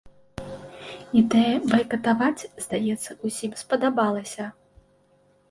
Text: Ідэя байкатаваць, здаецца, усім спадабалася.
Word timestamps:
Ідэя 1.21 1.57
байкатаваць, 1.73 2.47
здаецца, 2.67 3.11
усім 3.31 3.51
спадабалася. 3.61 4.49